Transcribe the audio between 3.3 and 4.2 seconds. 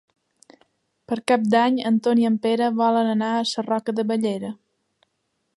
a Sarroca de